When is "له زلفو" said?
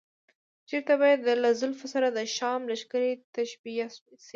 1.43-1.87